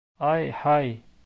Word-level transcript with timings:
Ай-һай!.. 0.29 0.95